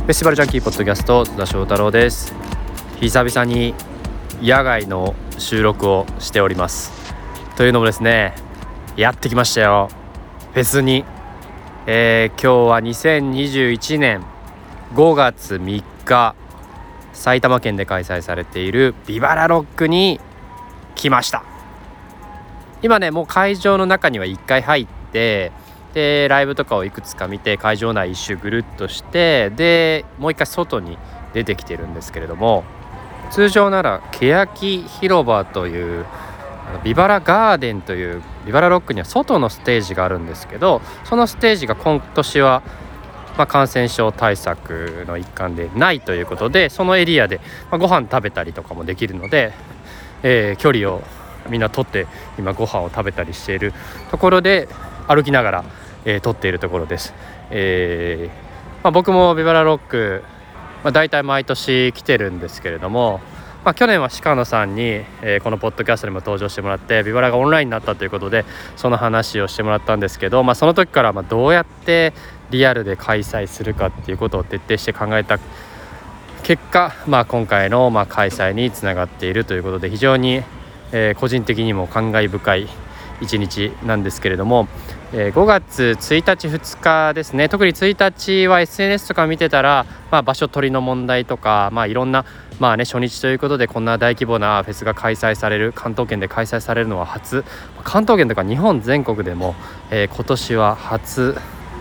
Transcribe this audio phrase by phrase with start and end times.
[0.00, 2.34] フェスティバルジャンキーポッドキャスト津田翔太郎です。
[3.00, 3.74] 久々に
[4.42, 6.90] 野外の収録をしております。
[7.56, 8.34] というのもですね
[8.96, 9.88] やってきましたよ。
[10.52, 11.04] フェスに、
[11.86, 14.24] えー、今日は2021年
[14.94, 16.34] 5月3日
[17.12, 20.18] 埼玉県で開催されているビバラロックに
[20.96, 21.44] 来ました。
[22.82, 25.52] 今ねもう会場の中には1回入って
[25.94, 30.98] でライブとかをいくつか見て会場内一周ぐるっとしてでもう一回外に
[31.32, 32.64] 出てきてるんですけれども
[33.30, 36.06] 通常なら欅広場という
[36.84, 42.62] ビバラガーデンというビバラロックには外のステージがあるんですけどそのステージが今年は
[43.36, 49.52] まあ、感染症対策の一環でないということでそのエリアで、まあ、ご飯食べたりとかもできるので、
[50.22, 51.02] えー、距離を
[51.48, 52.06] みんな取って
[52.38, 53.72] 今ご飯を食べたりしている
[54.10, 54.68] ところで
[55.08, 55.64] 歩きながら、
[56.04, 57.14] えー、撮っているところです。
[57.50, 58.50] えー
[58.82, 60.22] まあ、僕もビバラロック、
[60.82, 63.20] まあ、大体毎年来てるんですけれども、
[63.62, 64.82] まあ、去年は鹿野さんに、
[65.20, 72.14] えー、このポッドキャストにも登場してもらってビバラがオンラインになったということでその話をしてもらったんですけど、まあ、その時からまあどうやって
[72.50, 75.38] リアルで開催するかっていうことを徹底して考えた
[76.42, 80.42] 結果、まあ、今回のまあ開催につながっているということで非常に、
[80.92, 82.68] えー、個人的にも感慨深い
[83.20, 84.66] 一日なんですけれども、
[85.12, 87.48] えー、5月1日2日ですね。
[87.48, 92.24] 特に1日は SNS とか見てたら、まあ、場所取りの問題とか、まあ、いろんな、
[92.60, 97.44] まあね、初日ということでこんな大規模なフェスが開催される関東圏で開催されるのは初。
[97.82, 99.56] 関東圏とか日本全国でも、
[99.90, 101.36] えー、今年は初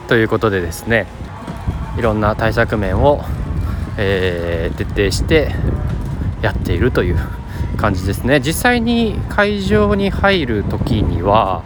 [0.08, 1.05] ということでですね
[1.99, 3.23] いろんな対策面を、
[3.97, 5.53] えー、徹底して
[6.41, 7.17] やっているという
[7.77, 8.39] 感じですね。
[8.39, 11.64] 実際に会場に入る時には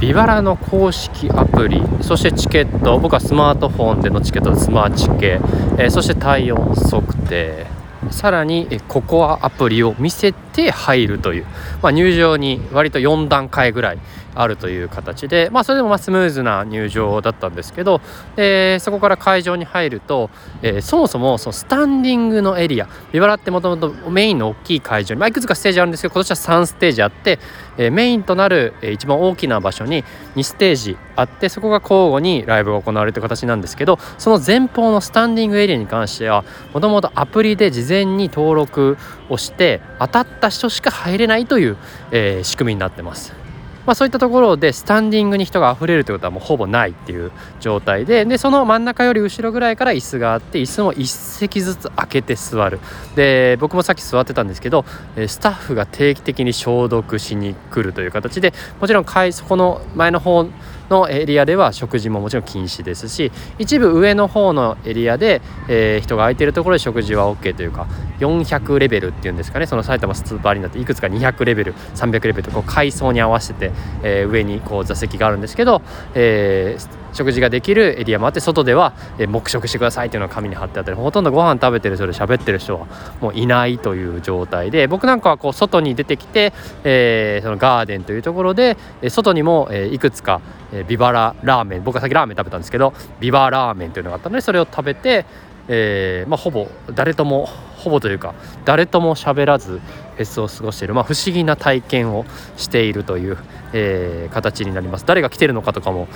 [0.00, 5.40] ビバラの公式アプリそしてチケット僕はスマートフォンでのチケットスマーチケ、
[5.78, 7.66] えー、そして体温測定。
[8.10, 11.46] さらにココアアプリを見せて入るという、
[11.82, 13.98] まあ、入場に割と4段階ぐらい
[14.34, 18.00] あるという形で、まあ、それでもまスムーズな入場だったんですけど、
[18.36, 20.30] え、そこから会場に入ると、
[20.62, 27.38] えー、そもそもそのスタンディングのエリアビバラってもともとメインの大きい会場に、まあ、いくつかステージあるんですけど今年は3ステージあって、
[27.78, 30.04] えー、メインとなる、え一番大きな場所に
[30.36, 38.96] 2ステージあってそこが交互にライブが行われるという形なんですけどその前方のスタンディングエリアに関してはもともとアプリで事前に登録
[39.28, 41.76] をして当たった人しか入れないという、
[42.10, 43.44] え仕組みになってます。
[43.86, 52.80] まあ、そういったところでスタンディングに人が溢れるということはもうほぼないっていう状態ででその真ん中より後ろぐらいから椅子があって椅子も1席ずつ開けて座る
[53.14, 54.84] で僕もさっき座ってたんですけど
[55.26, 60.46] スタッフが定期的に消毒しに来るという形でもちろんそこの前の方
[60.90, 67.86] のエリアでは食事ももちろん禁止ですし一部上の方のエリアで、えー、人が空いてるところで食事は OK というか
[68.20, 69.66] 400レベルっていうんですかね。
[69.66, 75.82] その埼玉スーパーアリーナっていくつか200レベル300レベルとこう階層に合わせて、えー、上にこう座席があるんですけど、
[76.14, 82.86] えー、食事ができるエリアもあって外では、え黙食してくださいっていうのが紙に貼ってあったりほとんどご飯食べてる人で喋ってる人は
[83.20, 88.76] もういないという状態で僕なんかはこう外に出てきて、えー、そのガーデンというところで
[89.08, 90.40] 外にも、えいくつか、
[90.72, 95.24] えビバララーメン僕はさっきラーメン食べたんですけどビバラーメンというのがあったのでそれを食べて、
[95.68, 97.48] えー、まあ、ほぼ誰とも
[97.84, 98.34] ほぼというか
[98.64, 99.80] 誰とも喋らず
[100.16, 102.24] フェスを過ごしている、まあ、不思議な体験を
[102.56, 103.36] しているという、
[103.72, 105.04] えー、形になります。
[105.06, 106.08] 誰が来てるのかとかも、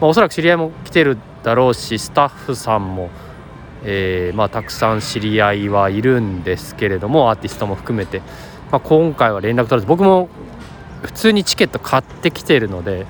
[0.00, 3.10] まあ、おそらく知り合いも来てるだろうしスタッフさんも、
[3.84, 8.20] えー、まあ、たくさん知り合いはいるんですけれどもアーティストも含めて、
[8.70, 10.28] まあ、今回は連絡取らず僕も
[11.02, 13.06] 普通にチケット買ってきてるので、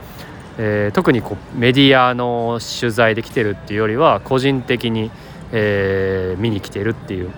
[0.59, 5.11] えー、特にこうメディアの取材で来てるっていうよりは個人的に、
[5.53, 7.31] えー、見に来てるっていう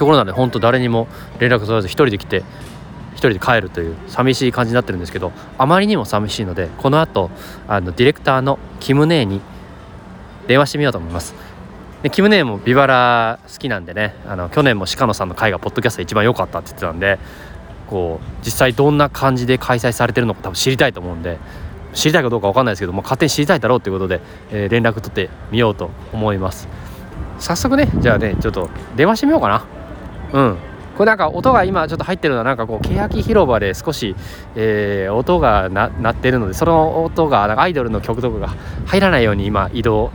[0.00, 1.08] ところなんで本当誰にも
[1.40, 7.30] 連絡取らず1人で来て1人で帰るという寂しい感じになってるんですけどあまりにも寂しいのでこのあと
[7.68, 9.42] あのディレクターのキムネーに
[10.46, 11.34] 電話してみようと思います。
[12.02, 17.18] でキムネーもビバラ好きなんでねあの去年も鹿野さんの回がポッドキャストで一番良かったって言ってたんで
[17.90, 21.36] こう実際どんな感じで開催されてるのか多分知りたいと思うんで
[21.92, 26.68] 知りたいかどうか分かんないですけども勝手に知りたいだろうということで、えー、連絡取ってみようと思います
[27.38, 29.79] 早速ねじゃあねちょっと電話してみようかな
[30.32, 30.56] うん。
[30.96, 34.14] これなんか音が今ちょっと入ってるのはなんかこう欅広場で少し、
[34.54, 38.48] えー、音が鳴ってるのでその音がなんかアイドルの曲とかが
[38.84, 40.10] 入らないように今移動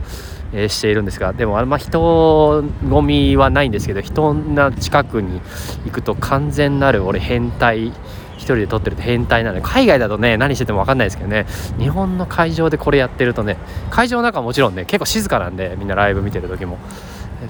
[0.52, 5.40] えしているんですがでもあんま人混みはないんですけど人が近くに
[5.84, 7.92] 行くと完全なる俺変態1
[8.38, 11.46] 人で撮ってると変態なので海外だとね何してても分かんないですけどね
[11.78, 13.56] 日本の会場でこれやってるとね
[13.90, 16.78] 会場の中はもちろんね結構静かなんでみんなライブ見てる時も。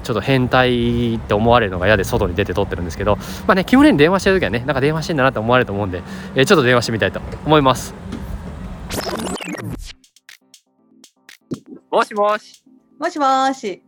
[0.03, 3.17] ちょっと変態って思われるのが嫌で外に出て撮ってるんですけど
[3.47, 6.03] まあねキムレに電話してる時はねなんか電話してんだなって思われると思うんで、
[6.35, 7.95] えーちょっと電話してみたいと思います。
[11.91, 12.63] もしもし。
[12.99, 13.83] もしもし、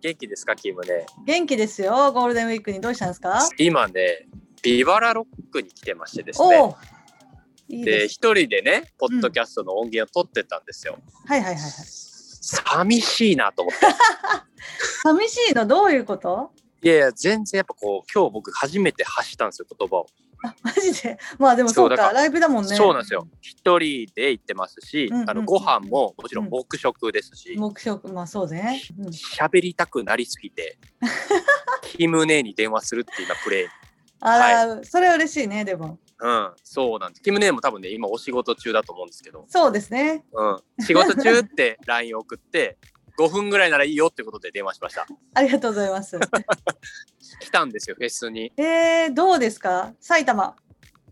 [0.00, 1.06] 元気ですかキムね。
[1.26, 2.12] 元気ですよ。
[2.12, 3.40] ゴールデンウィークにどうしたんですか？
[3.58, 4.26] 今ね
[4.62, 6.74] ビバラロックに来てましてですね。
[7.68, 8.06] で。
[8.06, 11.70] 一人でねポッドキャストの音源を取ってたんですよ、はいはいはいはい。
[12.42, 13.86] 寂しいなと思って
[15.02, 16.50] 寂しいのどういうこと？
[16.82, 20.06] いやいや全然やっぱこう今日僕初めて発したんですよ言葉を
[20.42, 21.18] あ、マジで？
[21.38, 22.74] まあでもそうか、ライブだもんね。
[22.74, 23.28] そうなんですよ。
[23.42, 28.80] 一人で行ってますし、うんうんうんあのご飯ももちろん黙食ですし、目標、まあそうね。
[28.98, 30.78] うん喋りたくなりすぎて、
[31.82, 33.68] キムネに電話するっていう今プレイ。
[34.20, 35.98] あら、それは嬉しいね、でも。
[36.22, 37.22] うん、そうなんです。
[37.22, 40.24] キムネも多分ね、今お仕事中だと思うんですけど、そうですね。
[40.32, 42.78] うん、仕事中って LINE 送って、
[43.18, 45.06] 5分ぐらいならいいよってことで電話しました。
[45.34, 46.18] ありがとうございます。
[47.40, 48.52] 来たんですよ、フェスに。
[48.56, 49.92] えー、どうですか？
[50.00, 50.56] 埼玉。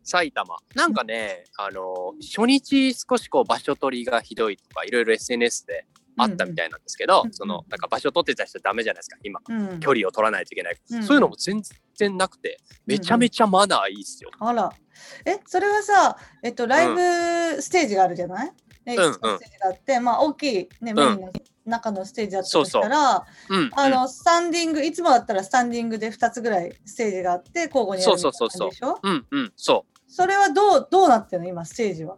[0.03, 0.57] 埼玉。
[0.75, 5.87] なんかね、あの、初日少しこう場所取りがひどいとか、いろいろ SNS で
[6.17, 9.41] あったみたいなんですけど、うんその、なんか場所取ってた人はダメじゃないですか、今。
[9.49, 9.81] うん。
[9.81, 11.63] 距離を取らないといけない、うんそういうのも全
[11.95, 14.71] 然なくてめちゃめちゃマナーいいっすよ、あら。
[15.27, 16.89] え、それはさ、えっと、ライ
[17.57, 18.53] ブステージがあるじゃない、ね、
[18.87, 21.33] うんいくつかステージがあって、まあ、大きい、ね、メインの
[21.69, 28.99] 中のステージだったとしたら、うんあの、スタンディング、いつもだったらスタンディングで2つぐらいステージがあって、交互にやるみたいな感じでしょ？
[29.03, 30.01] うんうんそう。
[30.11, 31.49] それはどう、どうなってるの？
[31.49, 32.17] 今、ステージは。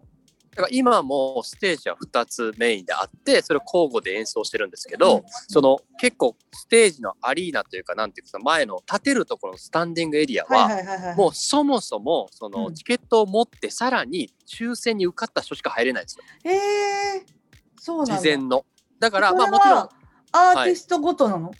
[0.52, 5.22] だから今もステージは2つメインであってそれを交互で演奏してるんですけど、うん。
[5.46, 11.14] その結構ステージのアリーナというかなんていうか前の立てるところのスタンディングエリアは。
[11.16, 12.74] もうそもそもそうのん。
[12.74, 16.24] チケットを持ってさらに抽選に受かった人しか入れないんですよ。
[16.44, 17.22] えー、
[17.80, 18.16] そうなんだ。
[18.16, 18.64] 事前の
[19.00, 19.88] だからまあもちろん
[20.32, 21.50] アーティストごとなの、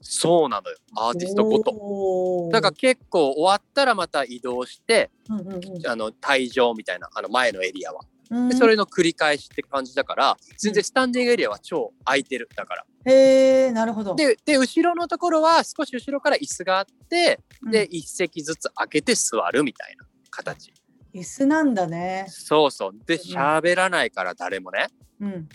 [0.00, 0.76] そうなのよ。
[0.96, 1.72] アーティストごと。
[1.72, 5.86] とだから結構終わったらまた移動してうんうんうん。
[5.86, 8.00] あの退場みたいなあの前のエリアは。
[8.30, 8.48] うん。
[8.48, 12.84] でそれの繰り返しって感じだから全然スタンディングエリアは超空いてるだから。
[13.04, 14.14] へえなるほど。
[14.14, 17.70] でで後ろのところは少し後ろから椅子があってうん。
[17.70, 20.72] で一席ずつ開けて座るみたいな形。
[21.14, 22.26] 椅子なんだね。
[22.28, 22.90] そうそう。
[23.06, 24.86] で喋らないから誰もね。
[25.20, 25.48] うん。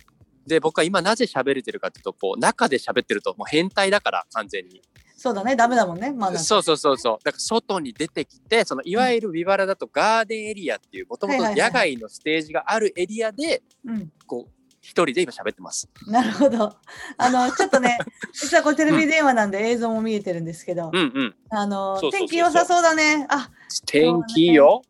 [0.47, 4.81] で僕は今なぜ喋れてるかっていうとこう中で喋ってるともう変態だから完全に
[5.15, 6.11] そうだね、ダメだもんね。
[6.11, 6.37] まだ。
[6.37, 14.11] そうそうそうそうだから外に出てきてそのいわゆるビバラだとガーデンエリアっていうもともと野外のステージがあるエリアでうん。
[14.27, 14.51] こう
[14.81, 16.75] 一人で今喋ってますなるほど。
[17.17, 17.97] あの、 ちょっとね、
[18.33, 23.25] 実はこれテレビ電話なんで映像も見えてるんですけど、うんうんあのそうそうそうそう天気良さそうだね。
[23.29, 23.49] あ、
[23.85, 24.81] 天気いいよ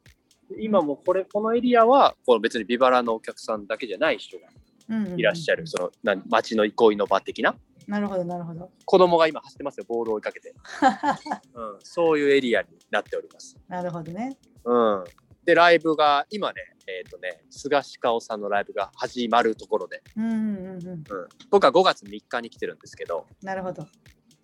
[0.57, 4.47] 今もこれこのエリアはこの別にビバラのお客さんだけじゃない人が
[5.17, 7.55] いらっしゃる、そのな街の憩いの場的な？
[7.87, 8.71] なるほど、なるほど。
[8.85, 10.53] 子供が今走ってますよボールを追いかけて、
[11.53, 14.37] うん、そういうエリアになっております、なるほどね。
[14.63, 15.03] うん、
[15.45, 20.87] でライブが今ねえっ、とね菅氏香さんのライブが始まるところで、うんうんうんうん。
[20.87, 21.03] うん、
[21.49, 23.25] 僕は5月3日に来てるんですけど。
[23.41, 23.87] なるほど。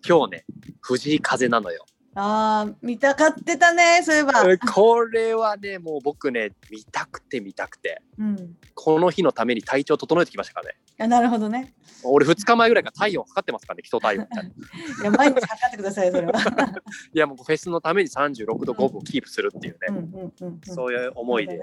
[0.06, 0.44] 今日ね
[0.80, 1.84] 藤井風なのよ
[2.14, 4.32] ああ、見たかってたね、そういえば。
[4.72, 8.56] これはねもう僕ね見たくて見たくてうん。
[8.74, 11.72] この日のために体調整えてきましたからねあなるほどね。
[12.02, 16.32] 俺2日前ぐらいから体温測ってますからね基礎体温みたいな いや、毎日測ってください、それは。
[17.14, 20.30] やもうフェスのために36度5分をキープするっていうね。
[20.64, 21.58] そういう思いで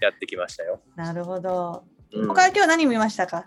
[0.00, 1.84] やってきましたよ、なるほど。
[2.12, 3.46] うん他今日何見ましたか？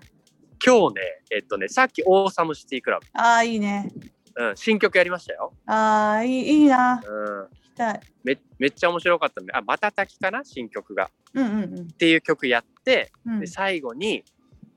[0.63, 3.89] 今日ねえっとねさっきオーサムシティクラああ、いいね。
[4.36, 7.01] ブ、うん、新曲やりましたよ、ああ、いいいいな。
[7.05, 8.01] うん、聞きたい。
[8.24, 10.43] めめっちゃ面白かったんであまたたきかな？
[10.43, 13.48] 新曲がうんうんうんっていう曲やってうんで。
[13.48, 14.24] 最後に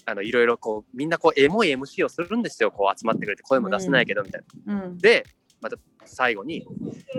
[0.04, 4.85] あのいろいろこうみんなこうエモい MC をするんですよこう集まってくれて声も出せないけどみたいな。
[4.85, 4.99] うん。
[4.99, 5.25] で
[5.61, 6.66] また最後に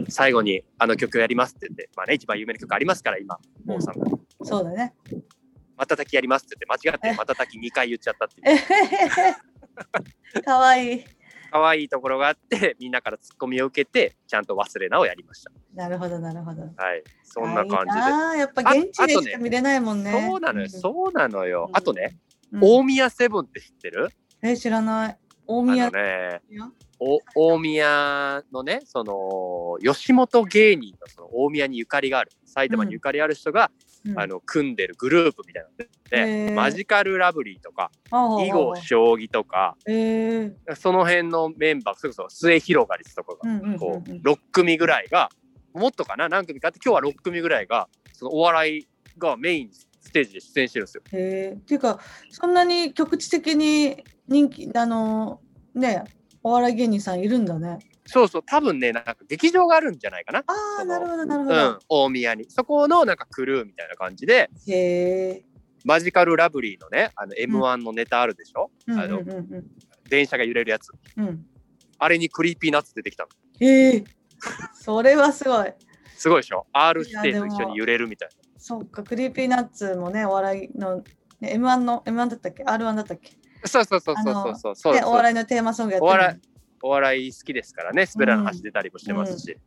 [0.10, 3.38] 最後にあの曲やりますって言ってまあね一番有名な曲ありますから今
[3.68, 4.08] うん王さんが
[4.44, 4.94] そうだね。
[5.78, 8.44] 「またたきやります」って言って間違って「またたき」2回言っちゃったってい
[10.42, 10.44] う。
[10.44, 11.06] かわいい。
[11.54, 15.46] 可愛いところがあって みんなからツッコミを受けてちゃんと忘れなをやりまし
[15.76, 16.64] なるほど、なるほど。
[16.70, 16.84] た。
[16.84, 18.02] はいそんな感じで。
[18.02, 20.12] ああ、やっぱ現地でしか見れないもんね。
[20.12, 21.68] そうなのよ、そうなのよ。
[21.70, 22.18] うんあとね、
[22.52, 24.10] うん大宮セブンって知ってる？
[24.42, 25.18] え、知らない。
[25.46, 26.42] 大あ宮のね、
[27.00, 40.76] お大宮のねその吉本芸人のその大宮にゆかりがある埼玉にゆかりある人が、うんあの組んでるグループみたいなので、マジカルラブリーとか囲碁将棋とかえー。
[40.76, 43.80] その辺のメンバーそれこそ末広がりとかがうんうんうんうん。
[43.80, 45.30] こう6組ぐらいが
[45.74, 46.28] もっとかな？
[46.30, 51.04] 何組かあって今日は6組ぐらいがそのお笑いがメインステージで出演してるんですよ。
[51.06, 55.40] っていうかそんなに局地的に人気あの
[55.74, 56.04] ね
[56.44, 57.80] お笑い芸人さんいるんだね。
[58.06, 60.40] そうそう、多分ね、なんか劇場があるんじゃないかな。
[60.40, 61.56] ああ、なるほど、なるほど。
[61.56, 62.50] うん、大宮に。
[62.50, 65.46] そこのなんかクルーみたいな感じで、へえ。
[65.86, 69.68] マジカルラブリーのね、あの M1 のネタあるでしょ、うんあのうんうん
[70.10, 70.90] 電車が揺れるやつ。
[71.18, 71.28] うん。
[71.28, 71.46] うん。
[71.98, 73.30] あれに Creepy Nuts出てきたの。
[73.60, 74.04] へえ。
[74.76, 75.74] それはすごい。
[76.18, 78.36] すごいでしょ ?R 指定と一緒に揺れるみたいな。
[78.58, 81.04] そっか、 Creepy Nutsもね、お笑いの、
[81.40, 83.32] ね、M1 の、M1 だったっけ ?R1 だったっけ？
[83.66, 86.53] そうそうそうそうそうそうそうで、お笑いのテーマソングやっておるの笑い
[86.84, 89.58] お笑い好きですからね、すべらない話出たりもしてますし、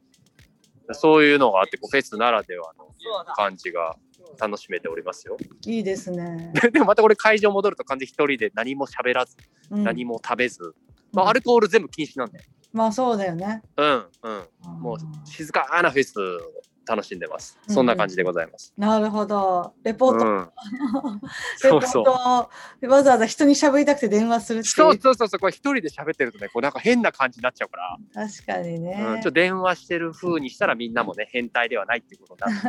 [0.92, 2.94] そういうのがあってこう、フェスならではの
[3.34, 3.96] 感じが
[4.38, 5.38] 楽しめておりますよ。
[5.64, 6.52] いいですね。
[6.72, 9.34] でもまたこれ会場戻ると完全に一人で何も喋らず、
[9.70, 9.84] うん。
[9.84, 10.74] 何も食べず、
[11.12, 13.62] まあ、アルコール全部禁止なんで、まあそうだよね。
[13.78, 14.30] うんう
[14.68, 16.52] ん、もう静かなフェスを
[16.86, 17.58] 楽しんでます。
[17.68, 18.72] そんな感じでございます。
[18.78, 19.74] なるほど。
[19.82, 20.24] レポート。
[20.24, 20.50] うん、
[21.64, 22.04] レポーそうそう。
[22.04, 24.64] トわざわざ人に喋りたくて電話する。
[24.64, 27.76] そうそうそうそう、これ一人で喋ってるとね、こうなんか変な感じになっちゃうか
[28.14, 28.96] ら、確かにね。
[28.98, 32.62] うん、ちょっと電話してる風にしたらみんなもね、変態ではないっていうことになっ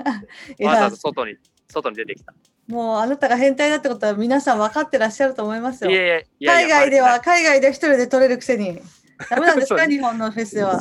[0.55, 1.35] て、 わざわざ外に、
[1.69, 2.33] 外に出てきた。
[2.67, 5.91] もうあなたが変態だってことは皆さん分かってらっしゃると思いますよ。
[5.91, 8.81] いやいやいや海外では、バ海外では一人で取れるくせに。
[9.29, 9.85] ダメなんですか？
[9.87, 10.79] 日本のフェスでは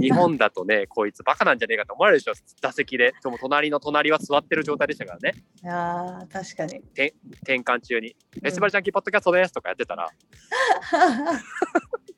[0.00, 3.14] 日本だとね、こいつバカなんじゃねえかと思われるでしょ、座席で。
[3.22, 6.78] でも隣の隣は座ってる状態でしたからね、いやー確かに。
[7.42, 8.08] 転換中に。
[8.08, 10.08] うんエスバルちゃんキーポッドキャストですとかやってたら、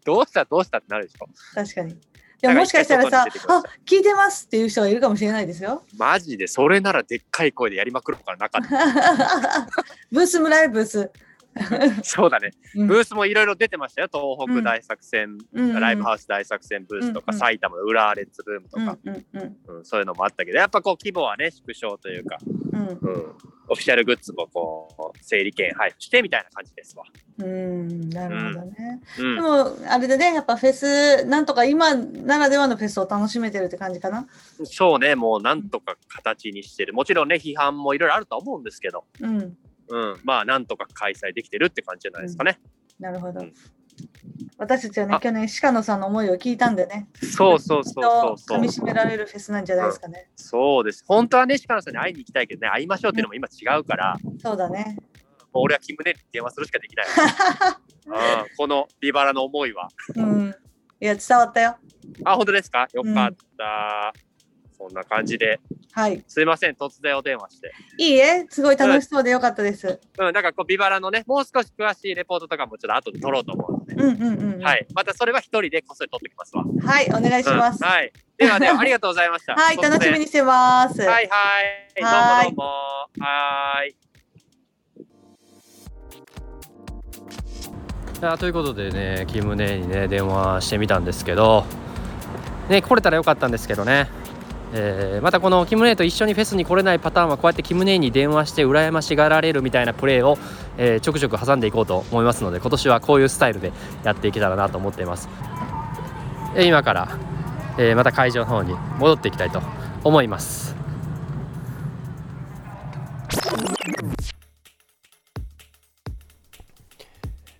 [0.04, 1.26] どうしたどうしたってなるでしょ。
[1.54, 1.96] 確かに。
[2.40, 5.84] でももしかしたらさあ聞いてますっていう人がいるかもしれないですよ。
[5.96, 8.62] マジで、それならでっかい声でやりまくるからなかっ
[10.10, 11.10] ブース村井ブース。
[11.54, 12.02] た。
[12.04, 12.50] そうだね。
[12.74, 14.08] うんブースもいろいろ出てましたよ。
[14.12, 22.38] 東北大作戦、うんライブハウス大作戦ブースとか、うんうん埼玉の浦和レッツブームとか、うんそういうのもあったけど、やっぱこう規模はね、縮小というか、
[22.72, 23.36] うんうん、
[23.68, 27.04] オフィシャルグッズもこう整理券配布してみたいな感じですわ。
[27.38, 29.00] うんなるほどね。
[29.18, 34.26] うんでもあれでねやっぱフェスなんとか今ならではのフェスを楽しめてるって感じかな。
[34.64, 36.92] そうね、もうなんとか形にしてる。
[36.92, 39.56] もちろんね、批判もいろいろあるとは思うんですけど、うん
[39.88, 42.60] うん、まあなんとか開催できてるって感じじゃないですかね。
[42.98, 43.40] なるほど。
[43.40, 43.52] うん
[44.56, 47.08] 私たちはねあ去年鹿野さんの思いを聞いたんでね。
[47.20, 48.68] そうそうそうそうそう噛み。
[48.68, 50.30] 締められるフェスなんじゃないですかね。
[50.34, 51.04] そうです。
[51.06, 54.96] 本当はね、鹿野さんに会いに行きたいけどね、会いましょうっていうのも今違うから、そうだね。
[55.52, 57.06] もう俺はキムネに電話するしかできない。
[58.06, 59.88] うん、このビバラの思いは。
[60.16, 60.54] うん。
[61.00, 61.76] いや伝わったよ。
[62.24, 62.88] あ、本当ですか？
[62.94, 64.14] よかった。
[64.82, 65.60] そんな感じで、
[65.92, 66.24] はい。
[66.26, 67.72] すいません、突然お電話して。
[67.98, 70.00] いいえすごい楽しそうでよかったです。
[70.18, 74.62] うん、なんかこう、ビバラのね、もう少し詳しいレポートとかもちょっと後で撮ろうと思うので、うんうんうんうん。。
[74.62, 74.94] はいい。
[74.94, 76.64] またそれは一人でこっそり撮ってきますわ。
[76.84, 77.78] はいお願いします。
[77.82, 78.12] うんはい。
[78.36, 79.54] ではでは、 ありがとうございました。
[79.54, 81.00] はい楽しみにしてます。
[81.00, 81.28] はいはい。
[82.02, 82.66] はいどうもどう
[83.20, 83.24] も。
[83.24, 83.96] はーい。
[88.20, 91.64] いやということでねキムネにね電話してみたんですけど
[92.68, 94.06] ね来れたらよかったんですけどね、
[94.74, 100.38] えーまたこのキムネイと一緒にフェスに来れないパターンはこうやってキムネイに電話して羨ましがられるみたいなプレーを、
[100.78, 103.72] えーちょくちょく挟んでいこうと思いますので今年はこういうスタイルで
[104.04, 105.28] やっていけたらなと思っています、
[106.56, 107.18] えー今から、
[107.78, 109.62] えーまた会場の方に戻っていきたいと
[110.04, 110.74] 思います。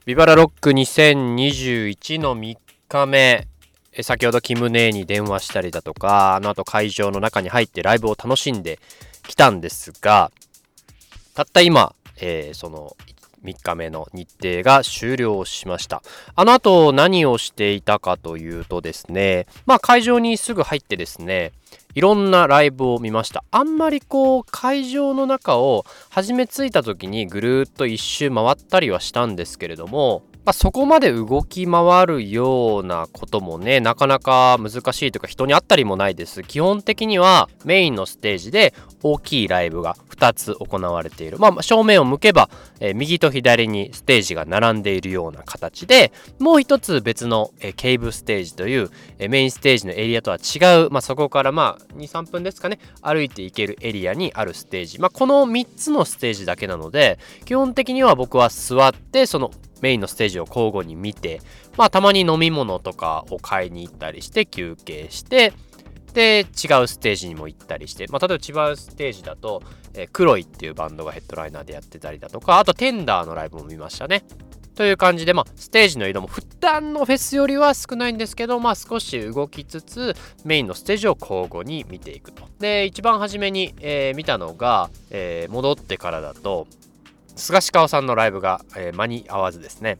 [0.04, 2.57] ビバラロック2021の3
[2.88, 3.52] 日目。
[4.01, 8.79] 先ほどキムネーに電話したりだとかあの後会場の中に入ってライブを楽しんで
[9.27, 10.31] きたんですが
[11.35, 12.97] たった今、えーその
[13.45, 16.03] 3日目の日程が終了しました。
[16.37, 21.53] あの後何をしていたかというとですねまあ会場にすぐ入ってですね
[21.95, 23.45] いろんなライブを見ました。
[23.51, 36.43] あんまりこう会場の中を初め着いた時にぐるーっと一周回ったりはしたんですけれども、まあ、そこまで動き回るようなこともねなかなか難しいというか人に会ったりもないです。
[36.43, 41.39] 基本的にはメインのステージで大きいライブが2つ行われている。
[41.39, 61.43] まあ正面を向けば、えー右と左にステージが並んでいるような形でもう一つ別の、えーケーブステージという、えーメインステージのエリアとは違う、まあ、そこからまあ23分ですかね歩いていけるエリアにあるステージ、まあ、この3つのステージだけなので基本的には僕は座ってそのメインのステージを交互に見て
[61.77, 65.53] まあたまに飲み物とかを買いに行ったりして休憩して
[66.15, 69.62] で違うステージにも行ったりして、まあ、例えば違うステージだと、
[69.95, 74.25] えー Kroiっていうバンドがヘッドライナーでやってたりだとかあと TENDREのライブも見ましたね
[74.75, 82.45] という感じで、まあ、ステージの移動も普段のフェスよりは少ないんですけど、まあ、少し動きつつメインのステージを交互に見ていくと。
[82.59, 86.67] で一番初めに、えー見たのが、えー戻ってからだと
[87.37, 89.99] スガシカオさんのライブが、えー間に合わずですね。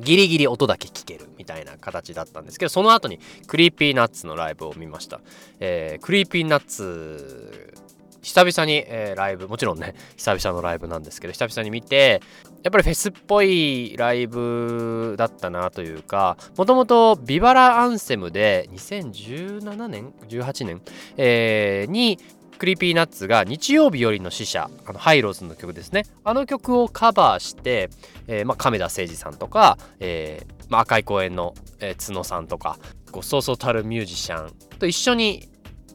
[0.00, 5.20] ギリギリ音だけ聞けるみたいな形だったんですけどその後に Creepy Nutsのライブを見ました、
[5.60, 7.74] えー、 Creepy Nuts
[8.22, 12.22] 久々に、えー、ライブもちろんね久々のライブなんですけど久々に見て
[12.62, 20.82] やっぱりフェスっぽいライブだったなというかもともとビバラアンセムで2017年？18年、
[21.18, 22.18] えー、に
[22.58, 26.04] Creepy Nutsが日曜日よりの死者あのハイロウズの曲ですね。
[26.24, 27.90] あの曲をカバーして、
[28.26, 32.78] えーまあ、亀田誠治さんとか、えーまあ、赤い公園の、えー、角さんとか
[33.10, 35.48] こうそうそうたるミュージシャンと一緒に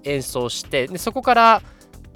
[0.04, 1.62] 演奏してでそこから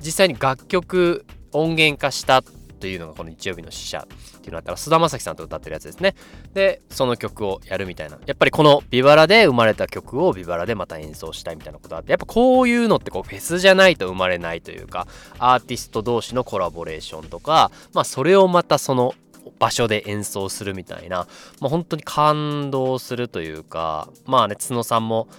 [0.01, 2.43] 実際に楽曲音源化した
[2.83, 4.07] というのがこの日曜日の死者っ
[4.41, 6.15] ていうのだったら菅田将暉さんと歌ってるやつですね。
[6.53, 8.19] でその曲をやるみたいな。
[8.25, 15.07] やっぱりこのビバラで生まれた曲をビバラでまた演奏したいみたいなことあってやっぱこういうのってこうフェスじゃないと生まれないというか
[15.39, 19.15] アーティスト同士のコラボレーションとかまあそれをまたその
[19.59, 21.25] 場所で演奏するみたいな、
[21.61, 25.29] まあ、本当に感動するというかまあね角さんも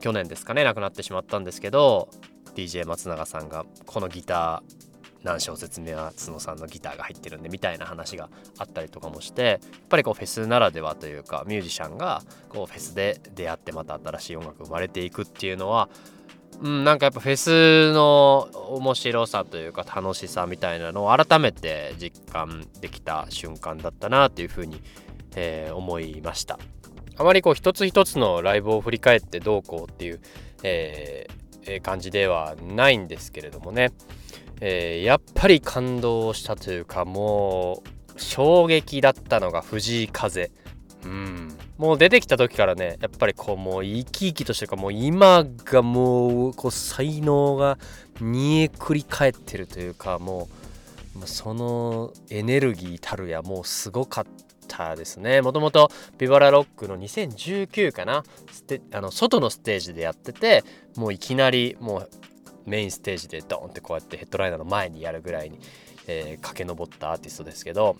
[0.00, 2.08] 去年ですかね亡くなってしまったんですけど
[2.56, 4.87] DJ 松永さんがこのギター
[5.28, 9.58] 何小節目は角さんのギターが入ってるんでみたいな話があったりとかもしてやっ
[9.90, 15.90] ぱりこうフェスならではというかミュージシャンがこうフェスで出会ってまた新しい音楽生まれていくっていうのは
[16.60, 24.80] うん、なんかやっぱフェスの面白さというか楽しさみたいなのを改めて実感できた瞬間だったなというふうに、
[25.36, 26.58] えー、思いました。
[27.16, 30.20] あまりこう一つ一つのライブを振り返ってどうこうっていう、
[30.62, 33.92] えー、感じではないんですけれどもね。
[34.60, 37.82] えー、やっぱり感動したというかも
[38.16, 40.50] う衝撃だったのが藤井風。
[41.04, 41.56] うん。
[41.78, 47.78] もう出てきた時からねやっぱりこうもう生き生きとしてるかもう今がもうこう才能が
[48.20, 50.48] 煮えくり返ってるというかも
[51.22, 54.24] うそのエネルギーたるやもうすごかっ
[54.66, 55.40] たですね。
[55.40, 58.24] もともとビバラロックの2019かな
[58.92, 60.64] あの外のステージでやってて
[60.96, 62.10] もういきなりもう
[62.68, 65.58] メインステージでドーンってこうやってヘッドライナーの前にやるぐらいに、
[66.06, 67.96] えー、駆け上ったアーティストですけど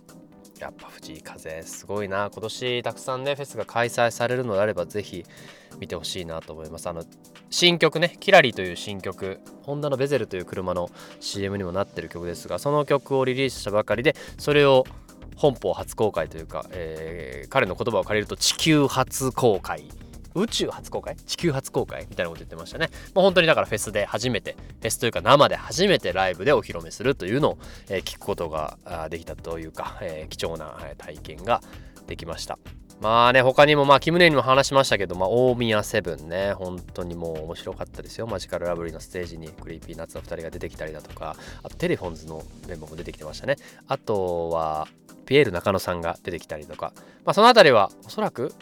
[0.60, 2.82] やっぱ藤井風すごいな今年。
[2.82, 5.24] たくさんねフェスが開催されるのであればぜひ
[5.78, 6.88] 見てほしいなと思います。
[6.88, 7.04] あの
[7.50, 14.84] 新曲ね「キラリ」という新曲ホンダのベゼルという車の CM にもなってる曲ですがその曲をリリースしたばかりでそれを
[15.36, 19.84] 本邦初公開というか、えー、彼の言葉を借りると地球初公開
[20.42, 21.16] 宇宙初公開？
[21.16, 22.06] 地球初公開？
[22.08, 22.90] みたいなこと言ってましたね。
[23.14, 28.78] もう本当にだからフェスで初めて、フェスというか生で初めてライブでお披露目するというのを、えー、聞くことが
[29.10, 31.60] できたというか、えー、貴重な体験が
[32.06, 32.58] できました。
[33.00, 38.26] まあね、他にも、まあ、キムネにも話しましたけど、まあ、大宮セブンね、本当にもう面白かったですよ。
[38.26, 43.54] マジカルラブリーのステージに Creepy Nutsの2人が出てきたりだとか、あとテレフォンズのメンバーも出てきてましたね。
[43.86, 44.88] あとは、
[45.26, 46.92] ピエール中野さんが出てきたりとか、
[47.24, 48.52] まあ、その辺りはおそらく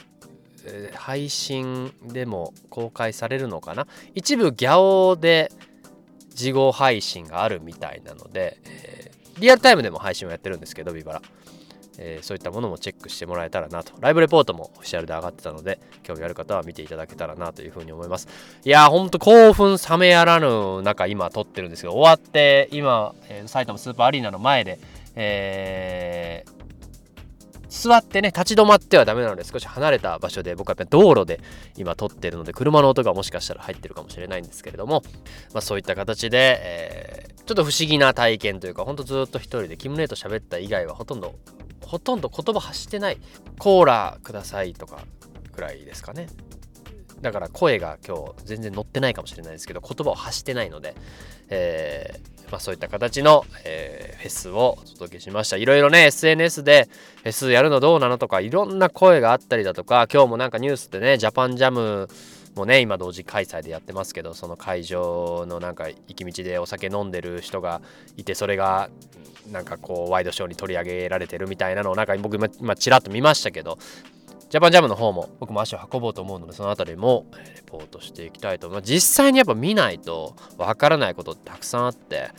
[0.94, 3.86] 配信でも公開されるのかな？
[4.14, 5.52] 一部ギャオで
[6.34, 11.22] 事後配信があるみたいなので、えー、リアルタイムでも配信をやってるんですけどビバラ、
[11.98, 13.92] えー、そういったものもチェックしてもらえたらなと。
[14.00, 18.28] ライブレポートもオフィシャルで上がってたので興味ある方は見ていただけたらなというふうに思います。
[18.64, 24.78] いやーほんと興奮冷めやらぬ中今撮ってるんですけど終わって今、えー、埼玉スーパーアリーナの前で
[25.18, 26.55] えー、
[27.76, 31.40] 座ってね立ち止まってはダメなので少し離れた場所で僕はやっぱ道路で
[31.76, 35.02] 今撮ってるので車の音がもしかしたら入ってるかもしれないんですけれども、
[35.52, 41.34] まあ、そういった形で、えー、ちょっと不思議な体験というかほんとずっと一人でキムネと喋った以外はほとんど
[41.84, 43.18] ほとんど言葉発してない
[43.58, 45.02] コーラくださいとか
[45.52, 46.28] くらいですかね。
[47.20, 50.94] だから声が今日全然乗ってないかもしれないですけど言葉を発してないので、
[51.48, 55.56] えーまあ、そういった形の、えー、フェスをお届けしました。
[55.56, 56.88] いろいろね、SNS で
[57.22, 62.08] フェスやるのどうなのとか、いろんな声があったりだとか、今日もなんかニュースでね、ジャパンジャム
[62.54, 67.80] もね、今同時開催でやってますけど、その会場のなんか行き道でお酒飲んでる人が
[68.16, 68.90] いて、それが
[69.50, 73.78] なんかこうワイドショーに取り上げられてるみたいなのをなんか僕今ちらっと見ましたけど
[74.48, 82.30] ジャパンジャムの方も僕も足を運ぼうと思うのでその辺りもレポートしていきたいと思います実際にやっぱ見ないとわからないことってたくさんあって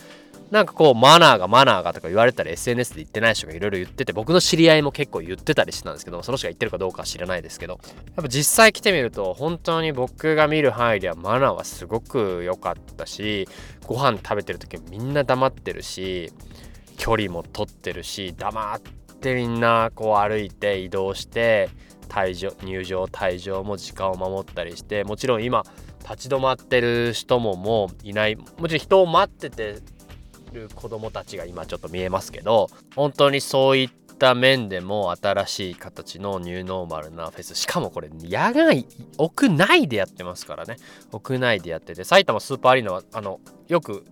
[0.50, 13.46] なんかこうマナーがマナーがとか言われたら SNS で言ってない人がいろいろ言ってて僕の知り合いも結構言ってたりしてたんですけどその人が言ってるかどうかは知らないですけどやっぱ実際来てみると本当に僕が見る範囲ではマナーはすごく良かったし
[13.86, 16.32] ご飯食べてる時みんな黙ってるし
[16.96, 18.80] 距離も取ってるし黙っ
[19.20, 21.68] てみんなこう歩いて移動して
[22.08, 25.64] 退場入場退場も時間を守ったりしてもちろん今
[26.00, 28.36] 立ち止まってる人ももういない。
[28.36, 29.76] もちろん人を待ってて
[30.52, 38.84] る子供たちが今ちょっと見えますけど本当にそういっった面でも新しい形のニューノーマルなフェスしかもこれ野外
[39.16, 40.76] 屋内でやってますからね。
[41.12, 44.04] 屋内でやってて埼玉スーパーアリーナはあのよく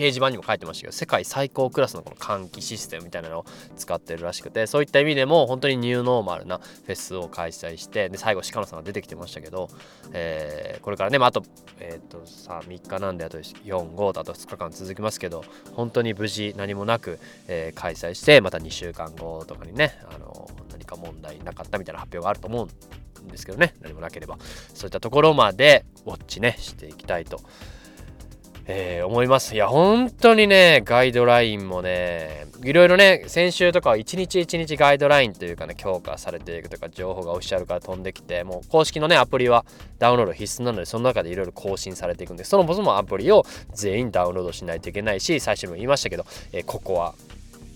[0.00, 3.44] 掲示板にも書いてましたけど世界最高クラスのこの換気システムみたいなのを
[3.76, 9.68] 使ってるらしくてそういった意味でも本当にニューノーマルなフェスを開催してで最後鹿野さんが出てきてましたけど、
[10.12, 11.42] えー、これからね、まあ、あと,、
[11.80, 22.64] えーと、さ3日なんであと45とあと2日間続きますけど本当に無事何もなく、えー、開催してまた2週間後とかにねあの何か問題なかったみたいな発表があると思
[23.20, 24.38] うんですけどね何もなければ。
[24.72, 27.42] そういったところまでウォッチねしていきたいと
[28.72, 29.56] えー、思います。
[29.56, 39.64] いや、本当にね、ガイドラインもね、いろいろね、先週とかは一日一日ガイドラインというかね、強化されていくとか、情報がオフィシャルから飛んできて、もう公式のね、アプリは
[39.98, 47.14] ダウンロード必須なので、その中でいろいろ更新されていくんで、そのもそもアプリを全員ダウンロードしないといけないし、最初にも言いましたけど、えー、ここは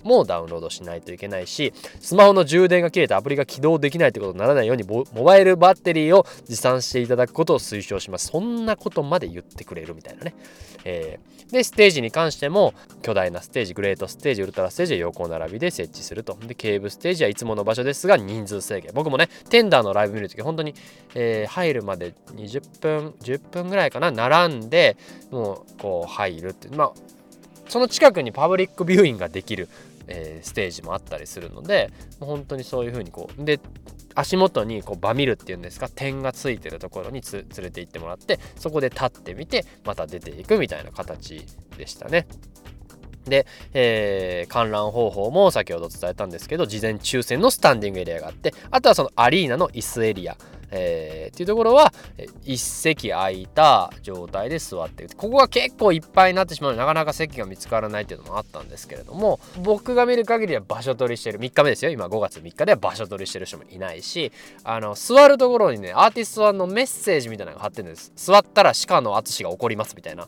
[0.05, 8.29] もダウンロードしないといけないしスマホの充電が切れてアプリが起動できないということにならないようにモバイルバッテリーを持参していただくことを推奨します。
[8.29, 10.35] そんなことまで言ってくれるみたいなね、
[10.85, 16.37] えー、でステージに関しても巨大なステージグレートステージウルトラステージを横並びで設置すると。
[16.47, 18.93] でケーブステージはいつもの場所ですが人数制限。
[18.95, 20.75] 僕もねテンダーのライブ見るとき本当に、
[21.15, 24.11] えー、入るまで20分10分ぐらいかな。
[24.11, 24.97] 並んで
[25.31, 26.93] もうこう入るってまあ
[27.69, 29.69] その近くにパブリックビューイングができる
[30.09, 31.91] えー、ステージもあったりするので
[32.21, 33.61] もう本当にそういう風にこうで
[34.15, 41.45] 足元にこうバミルっていうんですか点がついてるところに連れて行ってもらってそこで立ってみてまた出ていくみたいな形
[41.77, 42.27] でしたね。
[43.25, 50.37] で、えー、観覧方法も先ほど伝えたんですけど事前抽選のスタンディングエリアがあってあとはそのアリーナの椅子エリア
[50.77, 51.93] えー、っていうところは
[52.45, 61.39] 一席空いた状態で座ってここが結構いっぱいになってしまうのでなかなか席が見つからないっていうのもあったんですけれども僕が見る限りは場所取りしてる。
[61.39, 61.91] 3日目ですよ。
[61.93, 64.33] 今5月3日では場所取りしてる人もいないし
[64.65, 68.13] あの座るところにねアーティストさんのメッセージみたいなのが貼ってるんです。
[68.17, 70.27] 座ったら鹿の淳が怒りますみたいな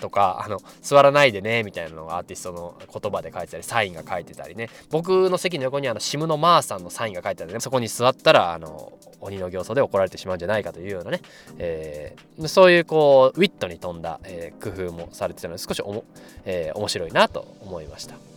[0.00, 4.68] とかあの座らないでねみたいなのがアーティストの言葉で書いてたりサインが書いてたりね。
[4.90, 11.20] 僕の席の横にあのシムのマーさんのサインが書いてあるねそこに座ったらあの鬼の形相で怒られてしまうんじゃないかというようなね、
[11.58, 16.04] えー、そういうこうウィットに富んだ、えー、工夫もされてたので少しおも、
[16.44, 18.33] えー、面白いなと思いました。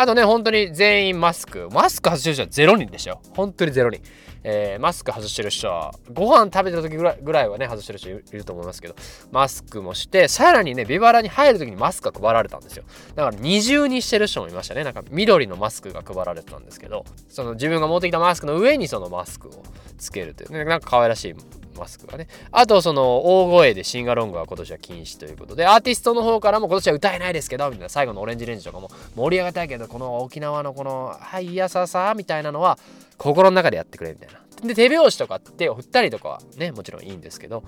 [0.00, 1.68] あとね本当に全員マスク。
[1.70, 4.02] マスク外してる人は0人でしたよ本当に0人。
[4.42, 8.94] えー、マスク外してる人はご飯食べてる時ぐらいぐらいはね外してる人いると思いますけど。
[9.30, 12.84] マスクもしてさらにねビバラに入る時にマスクが配られたんですよ。
[13.14, 14.84] だから二重にしてる人もいましたね。
[14.84, 17.04] なんか緑のマスクが配られてたんですけど。
[17.28, 19.62] その自分が持ってきたマスクの上にそのマスクを
[19.98, 20.52] つけるという。
[20.52, 21.34] ねなんか可愛らしい
[21.78, 22.26] マスクがね。
[22.50, 25.66] あとその大声でシンガロングは今年は禁止ということで。
[25.66, 27.88] アーティストの方からも今年は歌えないですけどみたいな。
[27.90, 32.78] 最後のオレンジレンジとかも盛り上がりたいけどこの沖縄のこの「はいいやささ」みたいなのは
[33.20, 34.40] 心の中でやってくれみたいな。
[34.66, 37.62] で手拍子とか手を振ったりとかはねもちろんいいんですけど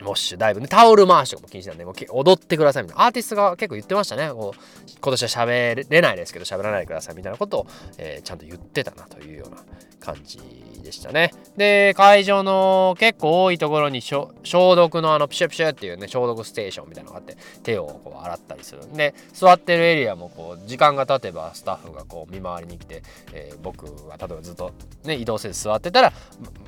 [0.00, 3.04] モッシュダイブねタオル回しとかも禁止なんでもう踊ってくださいみたいな。
[3.06, 4.30] アーティストが結構言ってましたね。
[4.30, 4.60] こう
[5.00, 7.66] 今年は喋れないですけど喋らないでくださいみたいなことを、
[7.98, 9.58] えー、ちゃんと言ってたなというような
[10.00, 10.38] 感じ
[10.82, 11.32] でしたね。
[11.56, 24.72] で、会場の結構多いところに消毒のあのプシュプシュっていうね、消毒ステーションみたいなのがあって、手をこう洗ったりするんで、座ってるエリアもこう、時間が経てばスタッフがこう見回りに来て、えー、僕は例えばずっと
[25.04, 26.12] ね、移動せず座ってたら、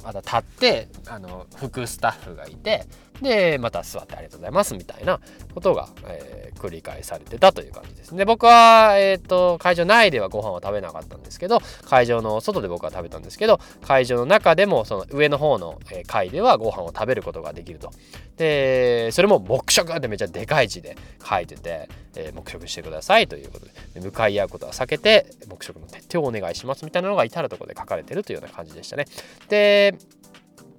[0.02, 2.86] また立って、あの、副スタッフがいて、
[3.22, 5.20] で、また座ってありがとうございますみたいな
[5.54, 8.24] ことが、えー、繰り返されてたという感じですね。
[8.24, 17.90] 僕は、えっ、ー、と、会場内ではご飯は食べなかったんですけど、会場の外で僕は食べたんですけど、会場の中でもその上の方の階ではご飯を食べることができると。
[18.36, 29.06] で、それも黙食ってめっちゃでかい字で書いてて、えー、黙食してくださいということで向かい合うことは避けて黙食の徹底をお願いしますみたいなのが至るところで書かれてるというような感じでしたね。
[29.48, 29.94] で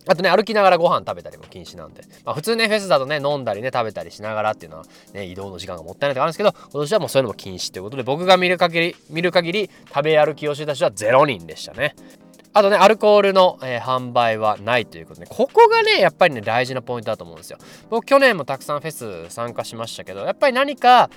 [0.05, 2.01] あとね、歩きながらご飯食べたりも禁止なんで。
[2.25, 11.95] まあ普通ね、フェスだとね、飲んだりね、食べたりしながらっていうのは、ね、移動の時間がもったいないとかあるんですけど、今年はもうそういうのも禁止ということで、僕が見る限り、見る限り、食べ歩きをしてた人は0人でしたね。
[12.53, 17.57] あとね、アルコールの、えー、販売はないということで、ここがね、やっぱりね、大事なポイントだと思うんですよ。
[17.89, 21.09] 僕、去年もたくさんフェス参加しましたけど、やっぱり何か、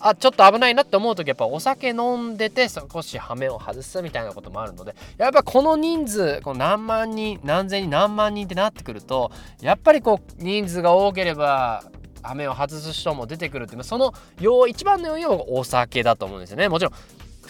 [0.00, 11.84] あちょっと危ないなって思う時やっぱお酒飲んでて少し羽目を外すみたいなこともあるのでやっぱこの人数この何万人何千人何万人ってなってくるとやっぱりこう人数が多ければ
[12.22, 16.94] 羽目を外す人も出てくるっていうその要一番の要因はお酒だと思うんですよねもちろん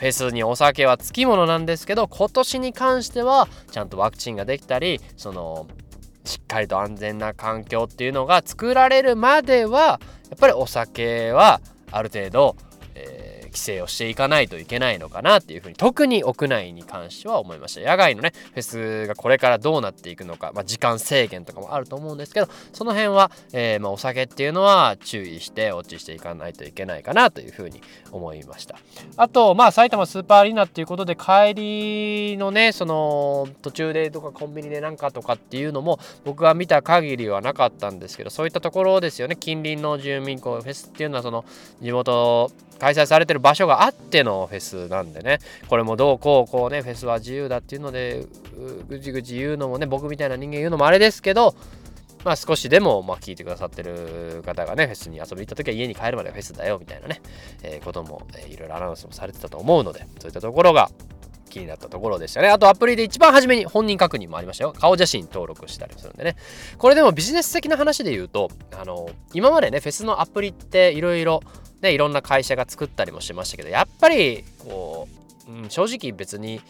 [0.00, 5.68] フェスにお酒はつきものなんですけど今年に関してはちゃんとワクチンができたりその
[6.24, 11.60] しっかりと安全な環境っていうのが作られるまではやっぱりお酒は
[11.90, 12.56] ある程度、
[12.94, 27.80] え規制をしていかないといけないのかなっていうふうに特に屋内に関しては思いました野外のねフェスがこれからどうなっていくのか、まあ、時間制限とかもあると思うんですけどその辺は、えー、まあ、お酒っていうのは注意して落ちしていかないといけないかなというふうに
[28.12, 28.76] 思いました。
[29.16, 39.36] あとまあ埼玉スーパーアリーナっていうことで帰りのねその途中でとかコンビニでなんかとかっていうのも僕が見た限りはなかったんですけどそういったところですよね。
[39.36, 41.44] 近隣の住民こうフェスっていうのはその
[41.80, 48.26] 地元開催されてる場所があってのフェスなんでねこれもどうこうこうねフェスは自由だっていうので
[48.88, 51.55] ぐちぐち言うのもね僕みたいな人間言うのもあれですけど
[52.24, 57.20] まあ少しでもまあ聞いてくださってる方がねフェスに遊びに行った時は家に帰るまでフェスだよみたいなね、
[57.62, 60.90] えー、ことも、えー、いろいろアナウンスもされてたと思うのでそういったところが
[61.50, 62.48] 気になったところでしたね。
[62.48, 64.72] あとアプリで一番初めに本人確認もありましたよ。
[64.72, 66.37] 顔写真登録したりするんでね。
[66.79, 68.48] これでもビジネス的な話で言うと、
[68.81, 71.40] あの、今までね、フェスのアプリっていろいろ
[71.83, 75.09] ね、いろんな会社が作ったりもしましたけど、やっぱり、こ
[75.49, 76.61] う、うん、正直別に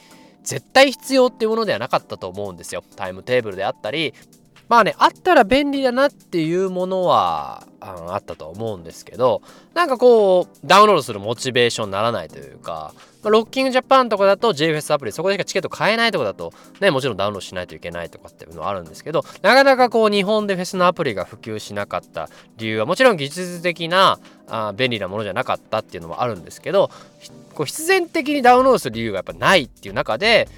[0.42, 2.82] 絶対必要っていうものではなかったと思うんですよ。
[2.96, 4.14] タイムテーブルであったり、
[4.70, 9.42] まあね、あったら便利だなっていうものはあったと思うんですけど、
[9.74, 26.92] なんかこう、ダウンロードするモチベーションにならないというか、まあ、ロッキングジャパンとかだと JFS アプリ、そこでしかチケット買えないとかだと、ね、もちろんダウンロードしないといけないとかっていうのはあるんですけど、なかなかこう、日本でフェスのアプリが普及しなかった理由は、もちろん技術的なあ便利なものじゃなかったっていうのもあるんですけど、
[27.54, 30.48] こう必然的にダウンロードする理由がやっぱないっていう中で、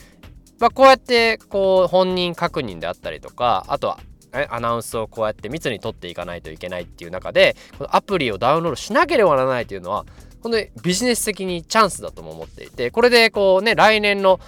[0.62, 3.98] まあ、こうやってこう本人確認であったりとかあとは
[4.48, 10.06] アナウンスをこうやって密に取っていかないといけないっていう中でこのアプリをダウンロードしなければならないというのは
[10.40, 14.38] 本当にビジネス的にチャンスだとも思っていてこれでこうね来年の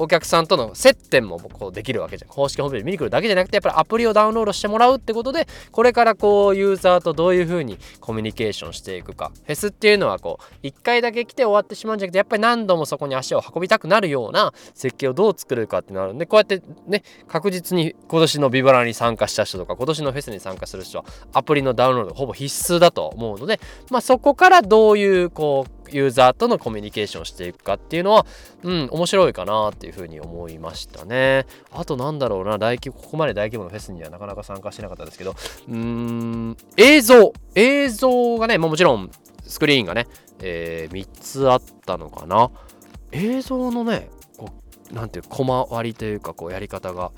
[0.00, 23.60] お客さんとの接点もこうできるわけじゃん公式ホームページ見に来るだけじゃなくてやっぱりアプリをダウンロードしてもらうってことでこれからこうユーザーとどういうふうにコミュニケーションしていくかフェスっていうのはこう1回だけ来て終わってしまうんじゃなくてやっぱり何度もそこに足を運びたくなるような設計をどう作るかってなるんでこうやってね確実に今年のビバラに参加した人とか今年のフェスに参加する人はアプリのダウンロードほぼ必須だと思うので
[23.90, 28.26] まあそこからどういうこうユーザーとのコミュニケーションしていくかっていうのは、
[28.62, 31.46] うん、面白いかなっていうふうに思いましたね。
[31.72, 35.30] あとなんだろうな、大規模、ここまで大規模なフェスにはなかなか参加してなかったですけど、
[35.68, 39.10] うーん、映像、映像がね、まもちろん
[39.50, 40.06] スクリーンがね、
[40.38, 42.50] えー、3つあったのかな。
[43.12, 44.50] 映像のね、こ
[44.90, 47.10] う、なんていう、小回りというか、こう、やり方が、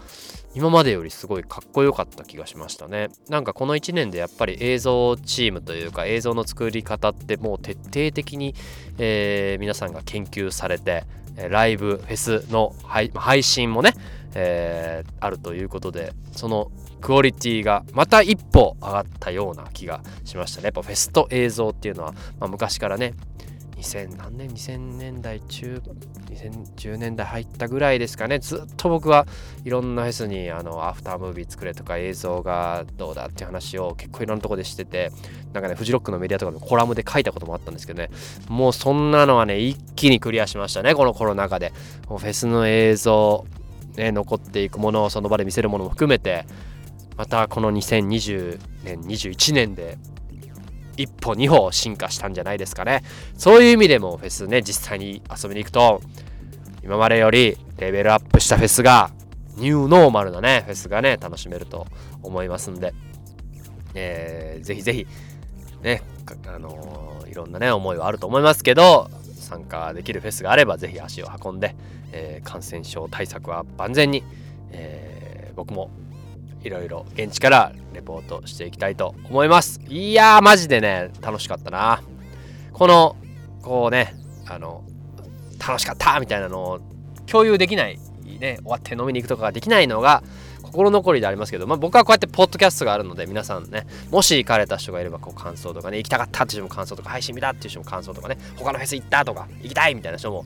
[0.54, 3.08] 今までよりすごいかっこよかった気がしましたね。
[3.28, 8.54] なんかこの1年でやっぱり映像チームというか映像の作り方ってもう徹底的に、
[8.98, 11.04] えー、皆さんが研究されて
[11.48, 13.94] ライブフェスの配信もね、
[14.34, 20.66] えー、あるということでそのクオリティがまた一歩上がったような気がしましたね。
[20.66, 23.14] やっぱフェスと映像っていうのは、まあ、昔からね
[23.82, 25.82] 2000何年2000年代中
[26.30, 28.38] 2010年代入ったぐらいですかね。
[28.38, 29.26] ずっと僕は
[29.64, 35.10] いろんなフェスにあのアフタームービー作れとか映像がどうだっていう話を結構いろんなとこでしてて
[35.52, 38.10] なんかねフジロックのメディアとかのコラムで書いたこともあったんですけどね。
[38.48, 41.72] もうそんなのはね一気にクリアしましたねこのコロナ禍で。
[42.08, 43.44] もうフェスの映像
[43.96, 46.46] ね残っていくものをその場で見せるものも含めて
[47.16, 49.98] またこの2020年21年で
[50.96, 53.02] 一歩二歩進化したんじゃないですかね。
[53.36, 56.02] そういう意味でもフェスね実際に遊びに行くと
[56.84, 59.10] 今までよりレベルアップしたフェスが
[59.56, 61.86] ニューノーマルなねフェスがね楽しめると
[62.22, 62.94] 思いますんで、
[63.94, 65.06] えー、ぜひぜひ
[65.82, 66.02] ね
[66.46, 71.74] あのー、いろんなね思いはあると思いますけど参加できるフェスがあればぜひ足を運んで、
[72.12, 74.24] えー、感染症対策は万全に、
[74.70, 75.90] えー、僕も
[76.64, 79.80] いろいろ現地からレポートしていきたいと思います。
[79.88, 82.02] いやーマジでね楽しかったな。
[82.72, 83.16] この
[83.62, 84.14] こうね
[84.48, 84.84] あの
[85.64, 86.80] 楽しかったみたいなのを
[87.26, 87.98] 共有できない
[88.42, 90.22] ね終わって飲みに行くとかができないのが
[90.62, 100.44] 心残りでありますけど、まあ、僕はこうやってポッドキャストがあるので皆さんねもし行かれた人がいればこう感想とかね行きたかったっていう人も感想とか配信見たっていう人も感想とかね他のフェス行ったとか行きたいみたいな人も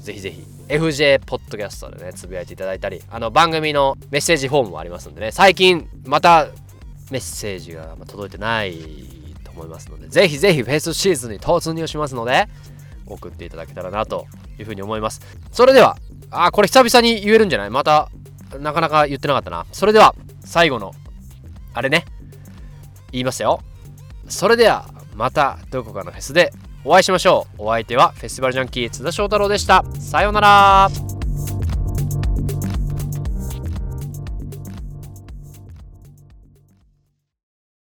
[0.00, 6.46] ぜひぜひ FJ ポッドキャストでねつぶやいていただいたりあの番組のメッセージフォームもありますんでね最近また
[7.10, 8.76] メッセージが届いてない
[9.42, 12.46] と思いますのでぜひぜひフェスシーズンに突入しますので
[13.04, 14.28] 送っていただけたらなと
[14.60, 15.20] いうふうに思います。
[15.50, 15.96] それでは
[16.30, 17.70] あこれ久々に言えるんじゃない？
[17.70, 18.08] また
[18.60, 19.66] なかなか言ってなかったな。
[19.72, 20.94] それでは最後の
[21.74, 22.04] あれね。
[23.10, 23.60] 言いますよ。
[24.28, 26.52] それではまたどこかのフェスで
[26.84, 27.62] お会いしましょう。
[27.64, 29.84] お相手はフェスティバルジャンキー津田翔太郎でした。
[29.98, 31.19] さようなら。